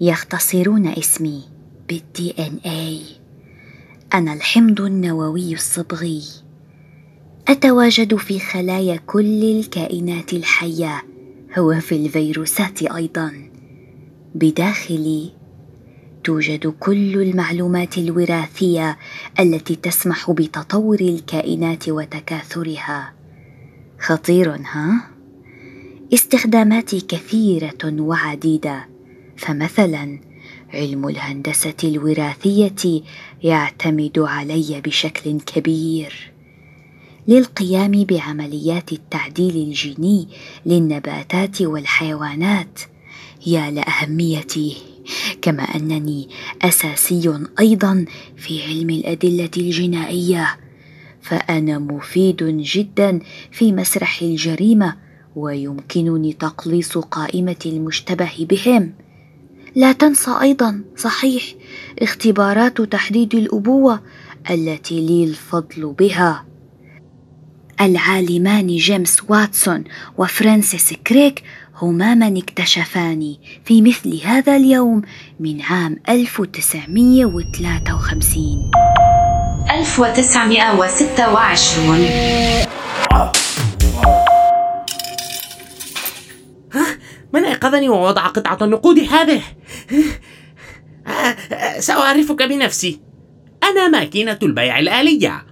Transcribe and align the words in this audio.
يختصرون 0.00 0.86
اسمي 0.86 1.42
بالدي 1.88 2.34
ان 2.38 2.58
اي 2.66 3.00
أنا 4.14 4.32
الحمض 4.32 4.80
النووي 4.80 5.54
الصبغي. 5.54 6.22
أتواجد 7.48 8.14
في 8.14 8.38
خلايا 8.38 8.96
كل 8.96 9.44
الكائنات 9.44 10.32
الحية. 10.32 11.02
وفي 11.58 11.96
الفيروسات 11.96 12.82
أيضا. 12.82 13.50
بداخلي 14.34 15.32
توجد 16.24 16.66
كل 16.66 17.22
المعلومات 17.22 17.98
الوراثية 17.98 18.98
التي 19.40 19.76
تسمح 19.76 20.30
بتطور 20.30 21.00
الكائنات 21.00 21.88
وتكاثرها. 21.88 23.12
خطير 24.00 24.56
ها؟ 24.56 25.10
استخداماتي 26.14 27.00
كثيرة 27.00 28.00
وعديدة. 28.00 28.95
فمثلا 29.36 30.18
علم 30.74 31.08
الهندسة 31.08 31.74
الوراثية 31.84 33.02
يعتمد 33.42 34.18
علي 34.18 34.80
بشكل 34.80 35.40
كبير. 35.40 36.32
للقيام 37.28 38.04
بعمليات 38.04 38.92
التعديل 38.92 39.56
الجيني 39.56 40.28
للنباتات 40.66 41.62
والحيوانات 41.62 42.80
يا 43.46 43.70
لأهميتي 43.70 44.76
كما 45.42 45.62
أنني 45.62 46.28
أساسي 46.62 47.40
أيضا 47.60 48.04
في 48.36 48.62
علم 48.62 48.90
الأدلة 48.90 49.50
الجنائية. 49.56 50.58
فأنا 51.22 51.78
مفيد 51.78 52.44
جدا 52.44 53.20
في 53.52 53.72
مسرح 53.72 54.22
الجريمة 54.22 54.96
ويمكنني 55.36 56.32
تقليص 56.32 56.98
قائمة 56.98 57.56
المشتبه 57.66 58.30
بهم. 58.38 58.92
لا 59.76 59.92
تنسى 59.92 60.30
أيضا 60.42 60.80
صحيح 60.96 61.42
اختبارات 62.02 62.80
تحديد 62.80 63.34
الأبوة 63.34 64.00
التي 64.50 65.00
لي 65.00 65.24
الفضل 65.24 65.94
بها. 65.98 66.44
العالمان 67.80 68.66
جيمس 68.66 69.16
واتسون 69.28 69.84
وفرانسيس 70.18 70.92
كريك 70.92 71.42
هما 71.82 72.14
من 72.14 72.36
اكتشفاني 72.36 73.40
في 73.64 73.82
مثل 73.82 74.20
هذا 74.24 74.56
اليوم 74.56 75.02
من 75.40 75.62
عام 75.62 75.96
1953 76.08 78.70
1926 79.70 81.96
من 87.32 87.44
أيقظني 87.44 87.88
ووضع 87.88 88.26
قطعة 88.26 88.58
النقود 88.62 88.98
هذه؟ 88.98 89.42
سأعرفك 91.78 92.42
بنفسي. 92.42 93.00
أنا 93.62 93.88
ماكينة 93.88 94.38
البيع 94.42 94.78
الآلية. 94.78 95.46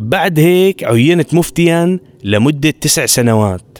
بعد 0.00 0.38
هيك 0.38 0.84
عينت 0.84 1.34
مفتيا 1.34 1.98
لمدة 2.24 2.70
تسع 2.70 3.06
سنوات. 3.06 3.73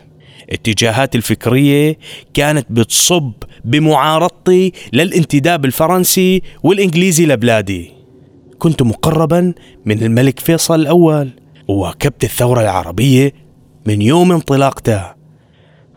اتجاهاتي 0.50 1.18
الفكرية 1.18 1.98
كانت 2.34 2.66
بتصب 2.70 3.32
بمعارضتي 3.64 4.72
للانتداب 4.92 5.64
الفرنسي 5.64 6.42
والإنجليزي 6.62 7.26
لبلادي. 7.26 7.90
كنت 8.58 8.82
مقربا 8.82 9.54
من 9.84 10.02
الملك 10.02 10.40
فيصل 10.40 10.80
الأول 10.80 11.30
وواكبت 11.68 12.24
الثورة 12.24 12.60
العربية 12.60 13.32
من 13.86 14.02
يوم 14.02 14.32
انطلاقتها 14.32 15.16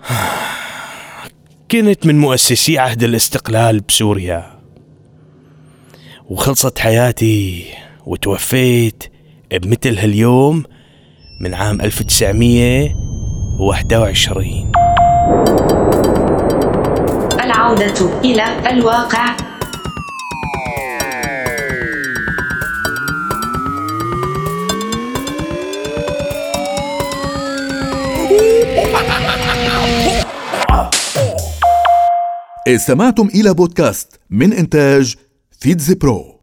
كنت 1.71 2.05
من 2.05 2.19
مؤسسي 2.19 2.77
عهد 2.77 3.03
الاستقلال 3.03 3.79
بسوريا. 3.79 4.57
وخلصت 6.29 6.79
حياتي 6.79 7.65
وتوفيت 8.05 9.03
بمثل 9.51 9.97
هاليوم 9.97 10.63
من 11.41 11.53
عام 11.53 11.81
1921 13.59 14.71
العودة 17.43 18.21
إلى 18.23 18.69
الواقع. 18.69 19.35
استمعتم 32.67 33.27
إلى 33.27 33.53
بودكاست 33.53 34.19
من 34.29 34.53
إنتاج 34.53 35.15
فيتز 35.59 35.93
برو. 35.93 36.36